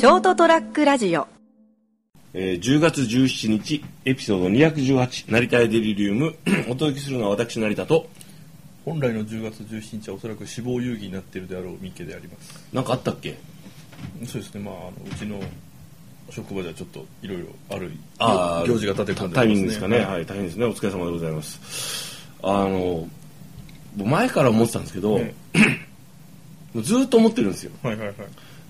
[0.00, 1.28] ショートトラックラジオ。
[2.32, 6.34] えー10月17日エピソード218成田屋デリリウム。
[6.70, 8.08] お届けするのは私成田と。
[8.86, 12.66] 本来の10月17日はおそらく死亡遊戯になっているであろう三家であります。
[12.72, 13.36] 何かあったっけ？
[14.26, 14.62] そうですね。
[14.62, 15.38] まああのうちの
[16.30, 19.34] 職場ではちょっといろいろあるあー行事が立て込んでますね。
[19.34, 19.98] タイミングですかね。
[19.98, 20.64] はい、大変ですね。
[20.64, 22.26] お疲れ様でございます。
[22.42, 23.06] あの
[23.98, 25.34] 前から思ってたんですけど、え
[26.72, 27.72] もうずっと思ってるんですよ。
[27.82, 28.16] はいはいはい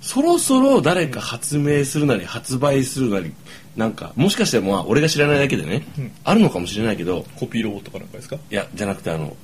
[0.00, 3.34] そろそろ誰か発明するなり発売するなり
[3.76, 6.12] なんかもしかしてまあ俺が知らないだけでね、うん。
[6.24, 8.36] あるのかもしれないけどコピーロボットかなんかですか？
[8.50, 9.36] いやじゃなくてあの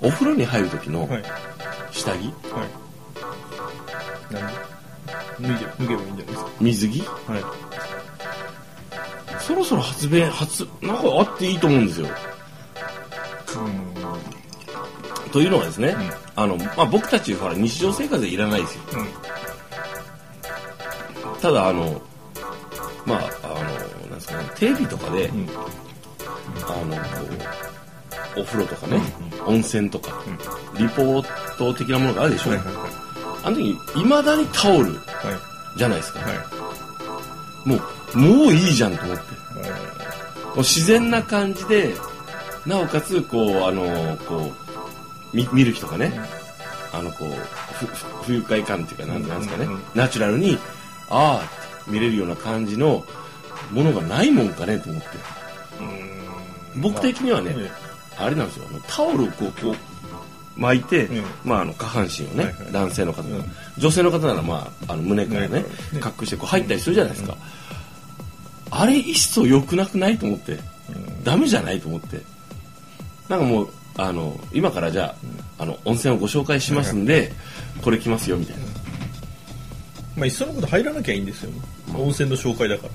[0.00, 1.22] お風呂に入る時のはい。
[1.92, 2.20] 下着、は
[4.30, 4.34] い。
[4.34, 4.52] なんで
[5.40, 6.50] 脱いで脱げばいいんじゃないですか？
[6.60, 7.00] 水着？
[7.00, 7.44] はい。
[9.40, 12.08] そろそろ発明発なんかあっていいと思うんですよ。
[15.32, 15.96] というのはですね、
[16.36, 18.82] あのまあ、僕たちほら日常生活でいらないですよ。
[18.94, 19.06] うんうん
[21.44, 22.00] ただあの
[23.04, 23.54] まああの
[24.08, 25.30] なんですかねテレビとかで、ん。
[25.30, 27.02] あのこ
[28.36, 28.98] うお風呂とかね、
[29.46, 30.22] 温泉とか、
[30.78, 32.76] リポート的なものがあるでしょ、はいはいはい。
[33.44, 34.98] あの時いまだにタオルは
[35.76, 35.78] い。
[35.78, 37.68] じゃないですか、はい。
[37.68, 37.76] も
[38.14, 39.22] うもういいじゃんと思って。
[39.22, 39.28] こ
[40.54, 41.92] う自然な感じで
[42.64, 44.50] なおかつこうあのこ
[45.34, 46.18] う見見る人がね、
[46.94, 49.82] あのこう不愉快感っていうかなんなんですかね、うんうん。
[49.94, 50.56] ナチュラルに
[51.10, 53.04] ああ見れるような感じの
[53.70, 55.08] ものがないもんかねと思って。
[56.74, 56.82] うん。
[56.82, 57.70] 僕的にはね、え
[58.16, 58.64] あれなんですよ。
[58.86, 61.24] タオルをこう巻いて、うん。
[61.44, 63.44] まあ、あの下半身をね、男性の方が、うん。
[63.78, 65.68] 女性の方なら、まあ、あの胸からね胸か
[66.08, 66.14] らね。
[66.20, 67.36] 隠してこう入ったりするじゃないですか、
[68.70, 70.58] あれ一層良くなくないと思って、
[71.22, 72.22] ダメじゃないと思って。
[73.28, 75.14] なんかもうあの今からじゃ
[75.58, 77.32] あ,、あの温泉をご紹介しますんで、
[77.82, 78.63] これ来ますよみたいな、
[80.16, 81.50] まあいっそのこと入らなきゃいいんですよ。
[81.96, 82.92] 温泉の紹介だから。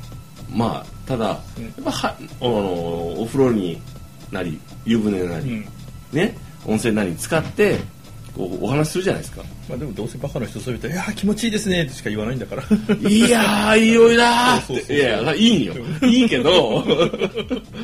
[0.56, 1.64] まあただ、うん。
[1.66, 3.80] やっぱはあのお風呂に
[4.32, 5.66] なり湯船なり、うん。
[6.14, 6.36] ね
[6.66, 7.78] 温泉なりに使って
[8.36, 9.44] こうお話しするじゃないですか。
[9.68, 12.64] まあでもどうせバカの人そう言ったら「いやー気持ちいいですね」ってしか言わないんだから。
[12.64, 12.66] い
[13.30, 14.96] やー、いい匂いだーって。
[14.96, 15.74] いやいや、いいよ。
[16.04, 16.84] いいけど、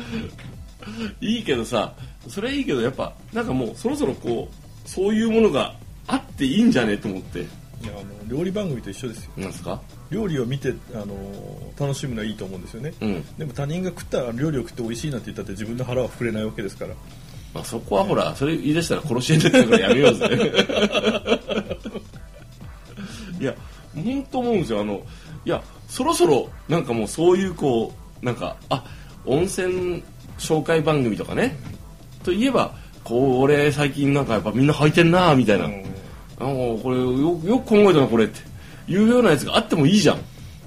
[1.20, 1.92] いいけどさ、
[2.28, 5.74] それはいいけど、やっぱ、なんかもう、そろそろこう、そういうものが
[6.06, 6.96] あっていいんじゃね？
[6.96, 7.44] と思って。
[7.86, 8.06] いやあの
[8.38, 9.80] 料理番組と一緒ですよなんですか？
[10.10, 11.14] 料理を見てあの
[11.78, 13.24] 楽しむのはいいと思うんですよね、うん。
[13.38, 16.94] でも他人が食ったら料理を食って美味しいなんて言ったって自分の腹は膨れないわけですから
[17.54, 20.28] まあ、そこはほら、それ言い出したら殺し屋になっちゃうからやめようぜ。
[23.40, 23.54] いや、
[23.94, 24.80] 本当思うんですよ。
[24.80, 25.00] あの、
[25.46, 28.84] いや、そろそろ、なんかもうそういうこう、なんか、あ、
[29.24, 30.02] 温泉
[30.38, 31.56] 紹介番組とかね、
[32.22, 32.74] といえば、
[33.04, 35.70] これ最近なんかやっぱみんな履いてんなみたいな。
[36.38, 38.56] あのこれよよく考えたなこれって。
[38.88, 40.18] いうようなやつがあってもいいじゃん、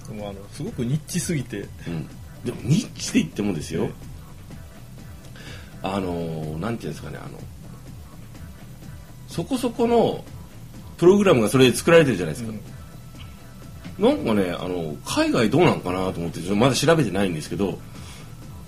[0.07, 1.65] でもあのすごくニッチすぎて。
[1.87, 2.07] うん、
[2.43, 3.89] でもニッチで言ってもですよ、
[5.81, 7.39] あのなんていうんですかねあの
[9.27, 10.23] そこそこの
[10.97, 12.53] プログラムがそれで作られてるじゃないですか、
[13.99, 17.79] なんかねあの海外どうなんかなと思ってまだ調べてないんですけど、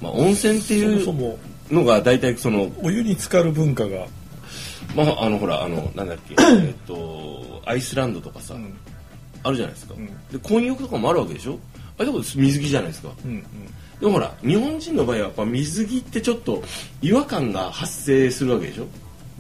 [0.02, 1.38] まあ、温泉っていう
[1.72, 4.08] のが大体そのお湯に浸かる文化が、
[4.96, 8.74] まああのほらあのなんだっけ えっとアイスランドとかさ、うん。
[9.44, 10.06] あるじゃないですか、ん。
[10.06, 11.58] で混浴とかもあるわけでしょ？
[11.98, 13.10] あれとこ水着じゃないですか。
[13.26, 13.44] うんうん。
[14.00, 16.64] でもほら日本人の場合はやっぱ水着ってちょっと
[17.02, 18.88] 違和感が発生するわけでしょ？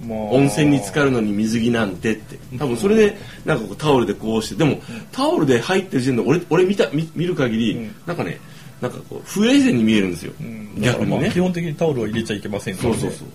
[0.07, 2.39] まあ、温泉に浸かるのに水着なんてって。
[2.57, 4.55] 多分それでなんかこうタオルでこうして。
[4.55, 4.79] でも
[5.11, 7.95] タオルで入ってる時点で俺俺見た見見る限り、うん。
[8.07, 8.39] なんかね
[8.81, 11.17] なんかこう不衛生に見えるんですよ、うん逆にね。
[11.21, 12.95] まあ基本的にタオルは入れちゃいけませんからね。
[12.99, 13.27] そうそうそう。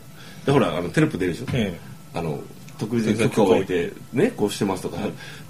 [0.46, 1.78] でほらあのテロップ出るでしょ、え
[2.16, 2.40] あの
[2.78, 3.92] 特別に許可を得て。
[4.12, 4.98] ねこうしてますとか、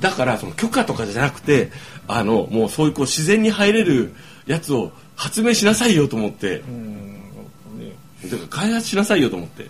[0.00, 1.70] だからその許可とかじゃなくて
[2.08, 4.12] あのもうそういうこう自然に入れる
[4.46, 6.62] やつを発明しなさいよと思って。
[8.24, 9.68] だから開発しなさいよと思って。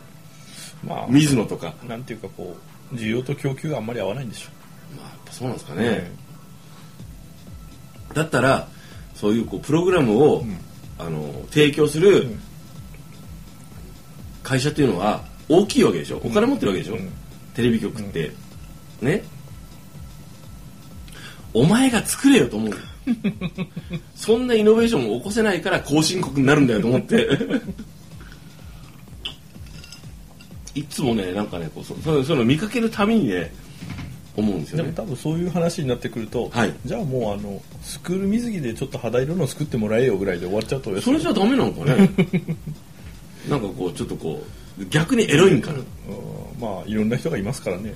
[0.87, 2.57] まあ水野とか、なんていうかこ
[2.93, 4.51] う需要と供給があんまり合わないんでしょ
[4.97, 6.11] まあ、やっぱそうなんですかうね、
[8.15, 8.69] だったら
[9.15, 10.59] そういうこうプログラムを、ん。
[10.99, 12.41] あの提供するん。
[14.43, 16.21] 会社っていうのは大きいわけでしょ？
[16.25, 17.09] お金持ってるわけでしょ、うん。
[17.55, 18.33] テレビ局って、
[19.01, 19.23] ね？
[21.55, 22.75] お前が作れよと思う。
[24.15, 27.29] そんなイノベーションを起こせないから後進国になるんだよと思って。
[30.75, 33.51] いつもねなんかねこうそそうそういうの見かけるたびにね
[34.37, 34.83] 思うんですよね。
[34.85, 36.75] でも多分そういう話になってくると、はい。
[36.85, 42.11] じゃあもうあのスクール水着でちょっと肌色の作ってもらえよぐらいで終わっちゃうとそれじゃダメなのかね
[43.49, 44.43] なんかこうちょっとこ
[44.79, 45.79] う逆にエロいんかな。
[45.79, 45.85] うん。
[46.61, 47.95] まあいろんな人がいますからね。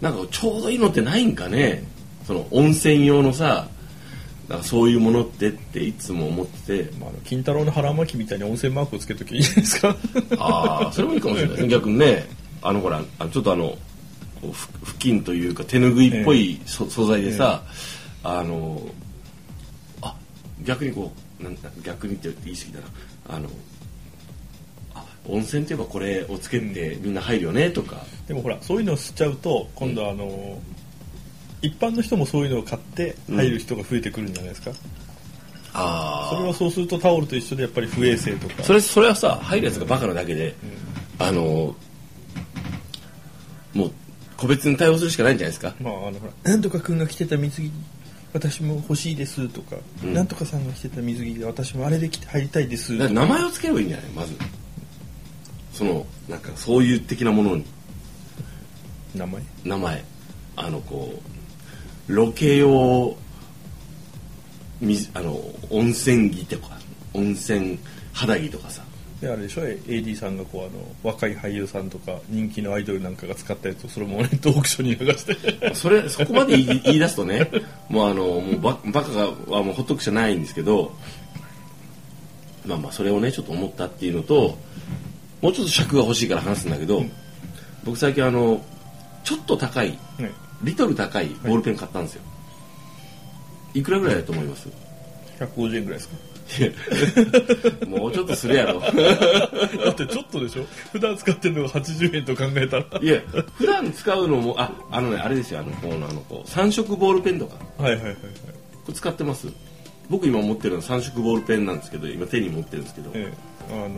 [0.00, 1.84] なんかちょうどいいのってないんかね。
[2.26, 3.68] その温泉用のさ
[4.62, 6.90] そういうものってっていつも思ってて。
[6.98, 9.96] まあ、金太郎の腹巻きみたいに温泉マークをつけときゃいいじゃないですか？
[10.38, 12.28] ああそれもいいかもしれない逆にね
[12.62, 13.00] あのほら
[13.30, 13.76] ちょっとあの
[14.82, 17.62] 布巾というか手ぬぐいっぽいそ素材でさ、
[18.24, 18.80] あの
[20.02, 20.14] あ
[20.62, 22.86] 逆にこうなんだ逆にって言い過ぎだな
[23.36, 23.48] あのあ
[25.30, 30.58] 温泉って言えばこれをつけてみんな入るよねとか、でもほらそういうのを吸っちゃうと今度はあの、
[31.62, 34.72] 一般の人もそういうのを買って入る人が増えてくるんじゃないですか、
[35.74, 38.62] あそれはそうするとタオルと一緒でやっぱり不衛生とか。
[38.62, 40.54] それそれはさ入るやつがバカなだけで、
[41.18, 41.74] あの
[43.74, 43.92] もう
[44.36, 45.74] 個別に対応するしかないんじゃないですか？
[45.80, 47.70] まああのほらなんとか君が着てた水着
[48.32, 50.14] 私も欲しいですとか、うん。
[50.14, 54.06] なんとかさんが着てた水着で私もあれで着て入りたいです名前を付ければいいんじゃない？
[54.10, 54.34] まず
[55.80, 57.64] そのなんかそういう的なものに。
[59.14, 59.42] 名前？
[59.64, 60.04] 名前。
[60.54, 61.14] あのこ
[62.06, 63.16] うロケ用
[64.82, 65.40] 水あの
[65.70, 66.76] 温泉着とか
[67.14, 67.78] 温泉
[68.12, 68.82] 肌着とかさ。
[69.22, 75.72] であれでしょ？AD さんがこうあの若い俳優さんとか人気のアイドルなんかが使ったやつをそれもネットオークションに流して。
[75.74, 77.50] それそこまで言い言い出すとね
[77.88, 80.92] もうあのもうババカがはもうほっとくしかないんですけど
[82.66, 84.58] まあまあそれをねちょっと思ったっていうのと
[85.42, 87.02] もうちょっと尺が欲しいから話すんだけど、
[87.84, 88.62] 僕最近あの
[89.24, 90.32] ちょっと高いね
[90.62, 92.22] リトル高いボールペン買ったんですよ、
[93.74, 94.68] い、くらぐらいだと思います
[95.38, 96.16] ？150円ぐらいですか？
[97.86, 98.80] もうちょっとするやろ。
[99.84, 100.66] だってちょっとでしょ？
[100.92, 102.84] 普段使ってるのが80円と考えたら。
[103.00, 103.20] いや
[103.56, 107.54] 普段使うのもああのねあれですよあのこうあのこう3色ボールペンとか。
[107.78, 108.16] はいはいはいはい。
[108.16, 108.22] こ
[108.88, 109.46] れ使ってます？
[110.08, 113.90] 僕今持ってるのは3色ボールペンなんですけど今手に持ってるんですけど、ええあの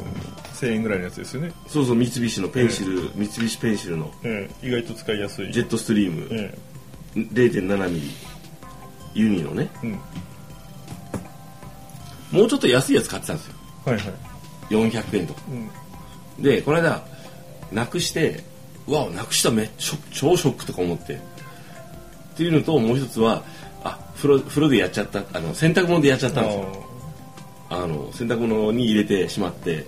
[0.55, 4.13] 1000円ぐらいのやつですよね、そうそう三菱のペンシル、三菱ペンシルの。
[4.23, 5.53] ええ意外と使いやすい。
[5.53, 6.59] ジェットストリーム、え
[7.15, 8.11] 0.7ミリ。
[9.15, 9.69] ユニのね。
[9.83, 9.93] えうん。
[12.33, 13.55] もうちょっと安いやつ買ってたんですよ。
[13.85, 14.05] はいはい。
[14.71, 15.43] 400円とか。
[15.51, 16.43] うん。
[16.43, 17.03] でこの間
[17.71, 18.45] なくして
[18.87, 21.15] うわなくしためっちゃ超ショックとか思って。
[21.15, 21.19] っ
[22.35, 23.45] ていうのともう一つは
[23.85, 26.82] あ風呂風呂でやっちゃったあの洗濯物でやっちゃったんですよ
[27.73, 29.87] あの洗濯物に入れてしまって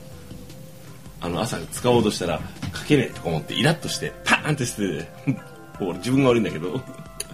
[1.20, 2.40] あの朝使おうとしたら
[2.74, 5.08] 書けねえとか思ってイラッとしてパーンって捨て
[5.98, 6.80] 自分が悪いんだけど。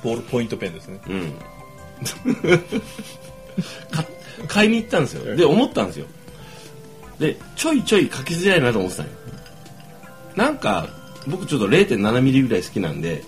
[0.02, 1.00] ボールポイントペンですね。
[1.08, 1.32] うん。
[3.90, 4.04] か
[4.48, 5.36] 買いに行ったんですよ。
[5.36, 6.06] で思ったんですよ。
[7.18, 9.14] でちょいちょい書きづらいなと思ってたのよ。
[10.36, 10.88] なんか
[11.26, 13.22] 僕ちょっと0.7ミリぐらい好きなんで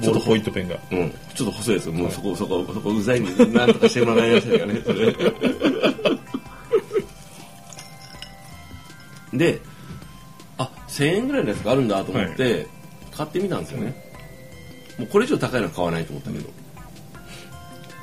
[0.00, 0.78] ボールポイントペンが。
[0.90, 1.92] うん、ちょっと細いですよ。
[1.92, 4.82] もうそこ、そこ、そこうざいんで、なんとかしてもらいましたよね。
[4.84, 5.14] そ れ
[9.32, 9.60] で、
[10.58, 12.66] あ、1000円ぐらいのやつがあるんだと思って、
[13.16, 13.94] 買ってみたんですよね。
[14.98, 16.48] もうこれ以上高いのは買わないと思ったけど、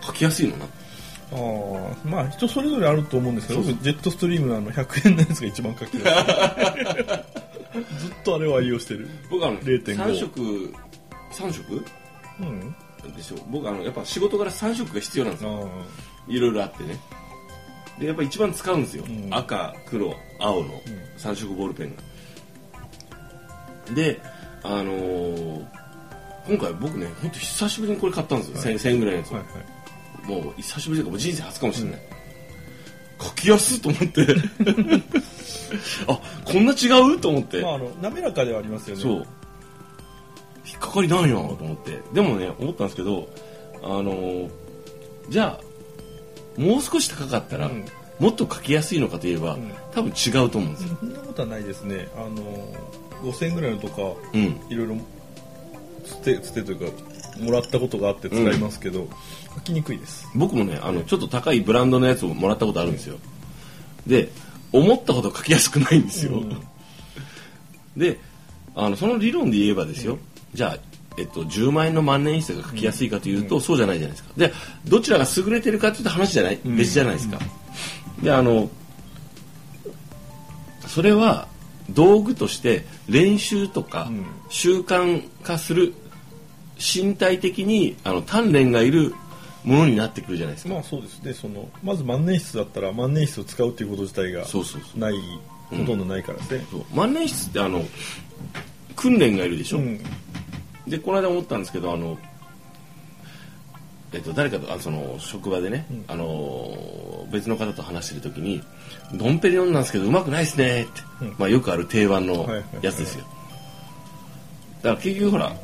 [0.06, 0.66] 書きやすいのな。
[1.34, 7.42] ああまあ人それぞれあると思うんですけど僕ジェットストリームのあの100円のやつが一番書きやすい。
[8.00, 9.08] ずっとあれを愛用してる。
[9.30, 10.74] 僕あの、0.5 3色、
[11.32, 11.84] 3色？
[12.42, 12.76] うん
[13.16, 15.70] でしょ僕あの、やっぱ仕事柄3色が必要なんですよ。
[15.72, 17.00] あいろいろあってね。
[18.00, 19.04] で、やっぱ一番使うんですよ。
[19.08, 20.70] うん赤、黒、青の
[21.18, 22.02] 3色ボールペンが。
[23.96, 24.22] で、
[24.64, 25.66] あのー
[26.48, 28.74] 今回僕ね、ほんと久しぶりにこれ買ったんですよ。
[28.74, 29.52] 1000 1000円ぐらいのやつはいはい
[30.44, 32.02] もう久しぶりというかもう人生初かもしれない。
[33.22, 34.28] 書きやすいと思って。
[36.08, 37.20] あ、こんな違う？
[37.20, 37.62] と思って。
[37.62, 39.28] まああの滑らかではありますよねそう。
[40.72, 42.02] 引っかかりないなと思って。
[42.14, 43.28] でもね、思ったんですけど、
[43.84, 44.50] あのー
[45.30, 47.86] じゃあ、もう少し高かったら、うん
[48.20, 50.98] もっと書きやすいのかといえば、ん多分違うと思うんですよ。
[51.00, 52.32] そんなことはないですねあの
[53.24, 54.02] 5000円ぐらいのとか
[54.32, 54.62] うん。
[54.70, 54.98] いろいろ
[56.06, 56.92] つてつてというか
[57.40, 59.08] もらったことがあって使いますけど、
[59.56, 63.18] 書きにくいです僕もね、あの、ちょっと高いブランドのやつをもらったことあるんですよ。
[64.06, 64.30] で、
[64.72, 66.34] 思ったほど書きやすくないんですよ。
[66.34, 66.62] うん
[67.98, 68.20] で、
[68.76, 70.18] あの、その理論で言えばですよ、
[70.54, 70.78] じゃあ、
[71.18, 74.34] えっと、10万円の万年筆が書きやすいかというと、そうじゃないじゃないですか。
[74.38, 74.54] で、
[74.86, 77.40] どちらが優れてるかというと話じゃない、別じゃないですか。
[78.22, 78.70] で、あの、
[80.88, 81.48] それは
[81.90, 84.26] 道具として練習とかうん。
[84.50, 85.94] 習慣化する
[86.78, 89.14] 身体的にあの鍛錬がいる
[89.64, 90.74] ものになってくるじゃないですか。
[90.74, 91.22] まあそうです。
[91.24, 95.00] ねそのまず万年筆だったら万年筆を使うっていうこと自体がそうそうそう。
[95.00, 95.14] ない
[95.70, 96.86] ほとんどないからですね、そう。
[96.94, 97.84] 万年筆ってあの
[98.96, 100.02] 訓練がいるでしょ、うん
[100.88, 102.18] でこの間思ったんですけどあの、
[104.14, 108.62] えっと、誰かとあその職場でね、あの別の方と話してる時に
[109.14, 111.36] 「ドンペリ読んだんですけどうまくないですね」って、うん。
[111.38, 113.26] まあ、よくある定番のはいはいやつですよ。
[114.82, 115.56] だから結局ほら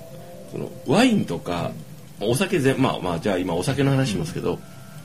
[0.51, 1.71] そのワインとか、
[2.21, 4.59] お酒ぜまあまあじゃあ今お酒の話しますけど、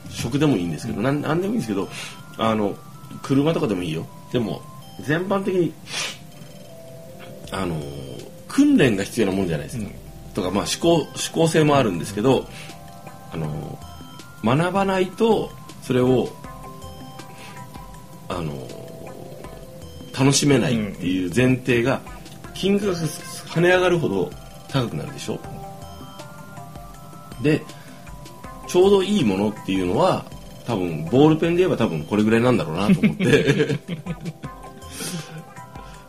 [0.09, 1.89] 食でもいいんですけど、なんなんでもいいんですけど
[2.37, 2.75] あの
[3.21, 4.07] 車とかでもいいよ。
[4.31, 4.61] でも
[5.01, 5.73] 全般的に
[7.51, 7.75] あの
[8.47, 9.89] 訓練が必要なもんじゃないですか、
[10.33, 12.47] とかまあ思考思考性もあるんですけど
[13.31, 13.77] あの
[14.43, 16.29] 学ばないとそれを
[18.29, 18.53] あの
[20.17, 22.01] 楽しめないっていう前提が
[22.53, 24.31] 金額が跳ね上がるほど
[24.69, 25.39] 高くなるでしょ？
[27.41, 27.61] で
[28.67, 30.25] ちょうどいいものっていうのは
[30.65, 33.79] 多分ボールペンで言えば多分これぐらいなんだろうなと思って。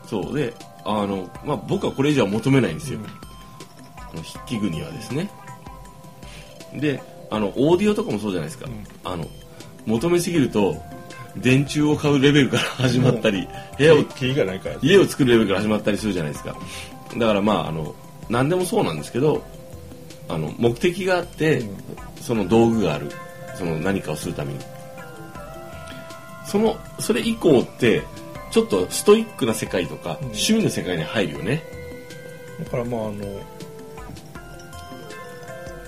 [0.06, 0.36] そう。
[0.36, 0.54] で
[0.84, 3.00] あの、まあ、僕はこれ以上は求めないんですよ、
[4.22, 5.30] 筆記具にはですね
[6.74, 8.68] であのオーディオとかもそうじゃないですか、
[9.04, 9.26] あの
[9.86, 10.76] 求めすぎると
[11.36, 14.04] 電柱を買うレベルから 始まったり部屋を
[14.82, 16.56] 家を作るレベルから始まったりするじゃないですか。
[17.16, 17.94] だからまああの
[18.28, 19.42] 何でもそうなんですけど
[20.28, 21.62] あの目的があって、
[22.20, 23.10] その道具がある。
[23.56, 24.58] その何かをするために。
[26.46, 28.02] そのそれ以降って
[28.50, 31.62] ちょっとストイックな世界とか、趣味の世界に入るよね。
[32.64, 33.24] だからまああの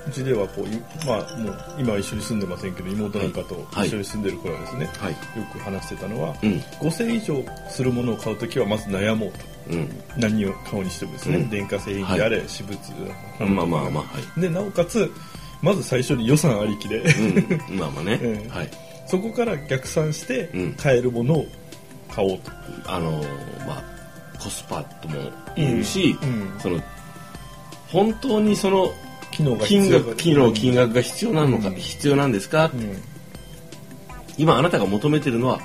[0.06, 3.88] うちではこういまあもう今は一緒に住んでませんけど妹なんかとはい。
[3.88, 5.12] 一緒に住んでる頃はですね、はい。
[5.12, 5.18] よ
[5.52, 6.50] く話してたのは、うん。
[6.80, 9.38] 5000以上するものを買うときはまず悩もうと。
[9.70, 9.88] うん。
[10.16, 11.50] 何を買うにしてもですね、うん。
[11.50, 12.78] 電化製品であれ、私物
[13.40, 14.04] まあまあまあは
[14.36, 14.40] い。
[14.40, 15.10] でなおかつ
[15.60, 17.02] まず最初に予算ありきで、
[17.70, 17.78] うん。
[17.78, 18.70] まあまあね、う んはい。
[19.06, 20.72] そこから逆算してうん。
[20.74, 21.46] 買えるものを
[22.14, 22.52] 買おうと、
[22.86, 23.96] あのーまあ
[24.38, 25.16] コスパとも
[25.56, 26.16] 言うし、
[26.62, 26.78] その
[27.88, 28.90] 本当にその
[29.36, 31.74] 機能が必金要額機能金額が必要なのか、うん。
[31.74, 33.02] 必要なんですか、うん。
[34.38, 35.60] 今あなたが求めてるのは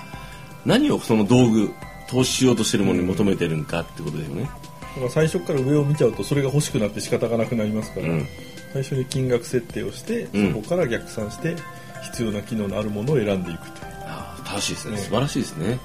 [0.66, 1.72] 何をその道具
[2.10, 8.28] 投資しようとしてるものに求めてるんかってことだよね、だから最初から上を見ちゃうとそれが欲しくなって仕方がなくなりますから、うん。
[8.74, 10.54] 最初に金額設定をして、うん。
[10.54, 11.56] そこから逆算して
[12.04, 15.80] 必要な機能のあるものを選んでいくとああ正しいですね、うん素晴らしいですね。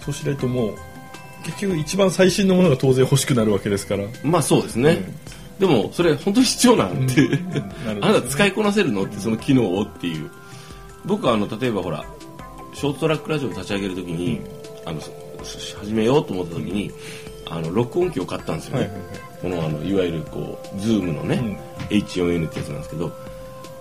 [0.00, 0.74] そうしないともう
[1.44, 4.04] 結局一番最新のものが当然欲しくなるわけですから。
[4.22, 5.04] まあそうですね、
[5.58, 8.04] でもそれ本当に必要なんて、うん。
[8.04, 10.30] あなた使いこなせるのってその機能をっていう。
[11.04, 12.04] 僕はあの例えばほら
[12.74, 14.40] ショートトラックラジオを立ち上げるときに、
[14.84, 16.92] あのし始めようと思ったときに、
[17.50, 19.18] あの録音機を買ったんですよね、はいはいはい。
[19.40, 21.96] このあのいわゆるこうズームのね、うん。
[21.96, 23.12] H4N ってやつなんですけど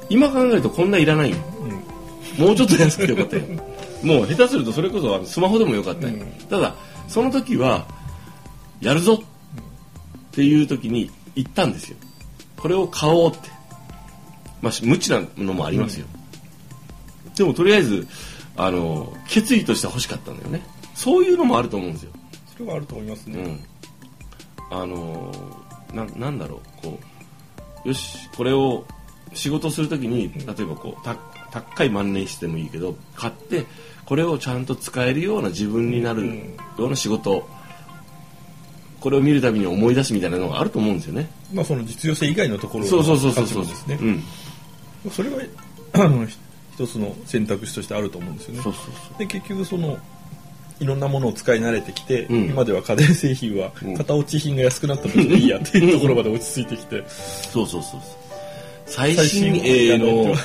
[0.09, 1.31] 今考えるとこんないらない。
[1.31, 1.37] よ
[2.39, 2.45] うん。
[2.45, 3.43] もうちょっと安くてよかったよ。
[4.03, 6.21] もう下手するとそれこそあのスマホでもよかったよ、うん。
[6.49, 6.75] ただ
[7.07, 7.85] その時は
[8.79, 11.97] やるぞっていう時に行ったんですよ。
[12.57, 13.49] これを買おうって。
[14.61, 16.07] まあし無知なのもありますよ、
[17.35, 18.07] でもとりあえず
[18.55, 20.63] あの決意として欲しかったんだよね。
[20.95, 22.11] そういうのもあると思うんですよ。
[22.57, 25.31] それはあると思いますね、うん、あの
[25.93, 26.81] ななんだろう。
[26.81, 26.99] こ
[27.85, 28.83] うよしこれを
[29.33, 31.15] 仕事するときに例えばこうた
[31.51, 33.65] 高い万年筆でもいいけど買って
[34.05, 36.57] これをちゃんと使えるような自分になるうん。
[36.79, 37.47] ような仕事
[39.07, 41.29] これを見るたびに思い出すみたいなのがあると思うんですよね。
[41.53, 43.65] まあその実用性以外のところそうそうそうそうそう。
[43.65, 45.37] ですね、うん、それは
[45.93, 46.37] あのひ
[46.73, 48.61] 一つの選択肢としてあると思うんですよね。
[48.61, 49.17] そうそうそう。
[49.17, 49.97] で結局その
[50.81, 52.49] いろんなものを使い慣れてきて、うん。
[52.49, 58.01] 今では家電製品はうん型落ち品が安くなったのでいいやっていうところまで落ち着いてきて、そうそうそうそう。
[58.87, 60.35] 最新鋭の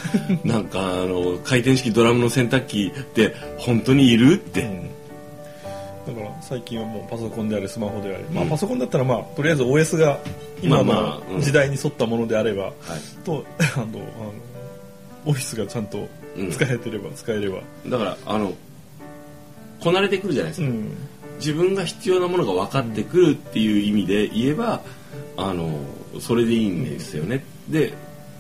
[0.45, 4.91] なんかあの回転式ドラムの洗濯機って本当にいるって、うん
[6.07, 10.19] だから最近はもうパソコンであれスマホであれ、まあうんパソコンだったらまあとりあえず OS が
[10.63, 11.41] 今まあまのあうん。
[11.41, 12.73] 時代に沿ったものであれば、はい。
[13.25, 13.45] と
[13.77, 14.03] あのあの
[15.27, 16.09] オフィスがちゃんと
[16.51, 18.53] 使えてれば使えれば、だからあの
[19.81, 20.89] こなれてくるじゃないですか、うん。
[21.39, 24.81] 自分が必要なものが分かってくるっていう意味で言えば
[25.37, 25.71] あの
[26.21, 27.93] それでいいんですよね、で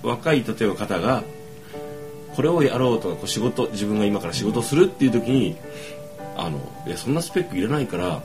[0.02, 1.22] 若い例えば方が
[2.34, 5.56] これをやろうとかこう仕事自分が今から仕事をするっていう時に
[6.42, 8.22] あのいやそんなスペックいらないから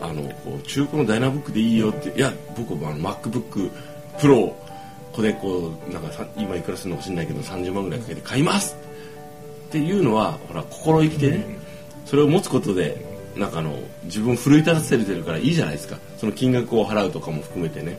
[0.00, 3.70] あのこう中古のダイナブックでいいよっていや僕はあの MacBook
[4.18, 4.52] Pro
[5.12, 8.76] これこうなんか今いくらするのか知んないけど30万ぐらいかけて買います。
[9.68, 11.44] っていうのはほら心意気でね、
[12.04, 13.04] それを持つことで
[13.36, 15.98] なんかあの自分を奮い立たせてるからいいじゃないですか。
[16.18, 17.98] その金額を払うとかも含めてね。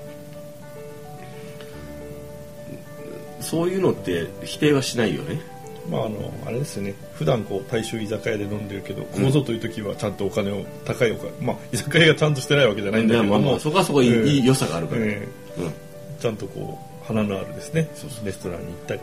[3.40, 5.42] そういうのって否定はしないよね。
[5.90, 6.94] まああのあれですよね。
[7.14, 14.28] 普段こう大衆居酒屋で飲んでるけどここぞという時はちゃんとお金を高いお金まあ居酒屋がちゃんとしてないわけじゃないんだけども、まあそこはそこいい,、うん。
[14.28, 15.66] いい良さがあるから、えうん。
[15.66, 15.72] え
[16.20, 17.90] ちゃんとこう花のあるですね。
[17.96, 18.26] そうそう。
[18.26, 19.02] レストランに行ったり。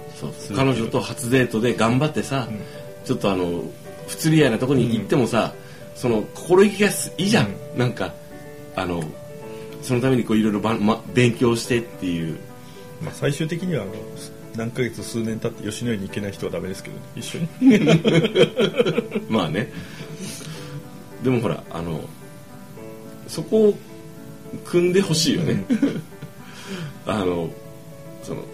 [0.56, 2.60] 彼女と初デートで頑張ってさ、うん。
[3.04, 3.62] ちょっとあの
[4.06, 5.52] 不釣り合いなとこに行ってもさ、
[5.94, 8.14] その心意気がすいいじゃん、なんか
[8.76, 9.02] あの
[9.82, 10.60] そのためにこういろいろ
[11.12, 12.38] 勉強してっていう。
[13.00, 13.92] まあ、最終的にはあの
[14.58, 17.48] 何ヶ月数年経って吉野家に行けない人はダメですけど、ね、一緒に。
[19.30, 19.72] まあね。
[21.22, 22.00] でもほらあの
[23.28, 23.78] そこを
[24.64, 25.64] 組んでほしいよね、
[27.06, 27.50] あの
[28.22, 28.44] その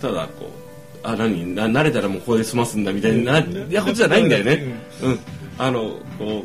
[0.00, 5.18] ただこうあ何な慣れたらもうここで済ますんだみたいな、いやことじゃないんだよね、うん、
[5.58, 6.44] あのこ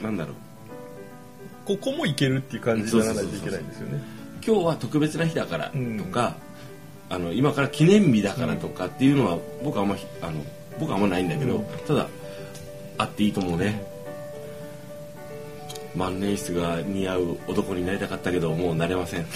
[0.00, 0.34] うなんだろう。
[1.64, 4.02] ここもいけるっていう感じにならないといけないんですよね。
[4.44, 6.34] 今日は特別な日だからとか、
[7.12, 10.42] あの今から記念日だからとかっていうのは僕はあんまあの
[10.80, 12.08] 僕はあんまないんだけど、ただ
[12.96, 13.84] あっていいと思うね。
[15.94, 19.26] 万年筆が似合う男になりたかったけどもうなれません。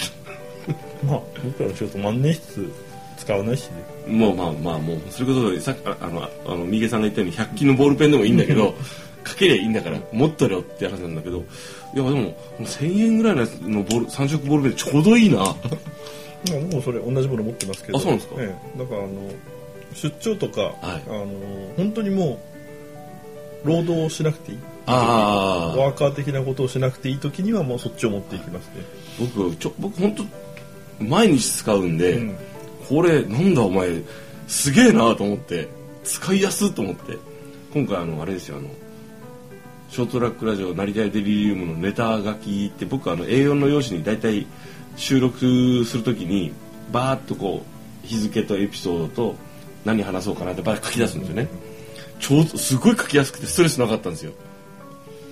[1.05, 2.67] まあ僕らはちょっと万年筆
[3.15, 3.69] 使わないし
[4.07, 4.11] ね。
[4.11, 8.73] もうまあまあもうそれこそさっきああのあの三毛さんが言ったように100均のボールペンでもいいんだけど
[9.23, 11.41] かけりゃいいんだから持っとれよって話なんだけどい
[11.93, 15.55] やでも1000円ぐらいのやつのボール3色ボールペンちょうどいいな
[16.73, 17.97] もそれ同じもの持ってますけど。
[17.97, 18.35] あそうなんですか？
[18.39, 18.79] ええ。
[18.79, 19.31] だからあの
[19.93, 20.73] 出張とか、はい。
[21.07, 21.27] あの
[21.77, 22.39] 本当にも
[23.63, 24.59] う労働をしなくていい。
[24.85, 28.83] ああワーカー的なことをしなくていい時にはもうそっちを持っていきますね、
[29.19, 32.37] 僕ちょ僕本当毎日使うんで、うん。
[32.87, 34.01] これなんだお前
[34.47, 35.67] すげえなと思って
[36.05, 37.17] 使いやすいと思って。
[37.73, 38.69] 今回あのあれですよあの
[39.89, 44.47] ショートラックラジオ成田デリリウムのネタ書きって僕あの A4 の用紙に大体
[44.97, 46.51] 収録するときに
[46.91, 47.63] バーッとこ
[48.03, 49.35] う日付とエピソードと
[49.85, 51.47] 何話そうかなってバーッと書き出すんですよね。
[52.19, 54.33] ちょうどすごい書きやすくてストレスなかったんですよ。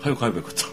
[0.02, 0.66] 早く書けばよかった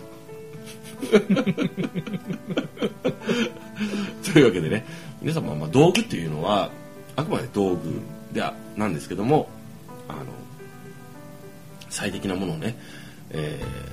[4.33, 4.85] というわけでね。
[5.21, 6.71] 皆様、まあ、道具っていうのは
[7.17, 8.01] あくまで道具
[8.33, 9.49] ではなんですけども
[10.09, 10.21] あの
[11.91, 12.77] 最適なものをね、
[13.31, 13.93] えー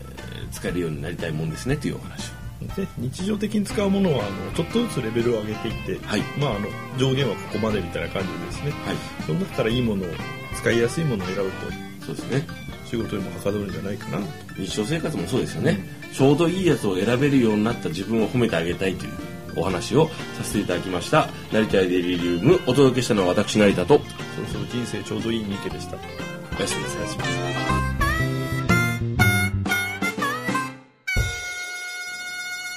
[0.52, 2.39] 使えるようになりたいもんですねというお話を。
[2.76, 6.22] で日常的に使うものはあのちょっとずつレベルを上げていって、はい。
[6.38, 8.72] まあ、あの上限はここまでみたいな感じでですね。
[8.86, 8.96] はい。
[9.26, 10.08] その中からいいものを
[10.56, 12.48] 使いやすいものを選ぶとそうですね。
[12.86, 14.18] 仕事にもはかどるんじゃないかな。
[14.18, 14.24] と
[14.58, 15.80] 日常生活もそうですよね、
[16.12, 19.14] ちょうどいいやつを選べるようになった自分を褒めてあげたいという
[19.56, 21.30] お話をさせていただきました。
[21.52, 25.98] 成田デリリウムお届けしたのは私成田とそろそろ人生ちょうどいい三池でした。
[26.58, 27.79] おやすみなさい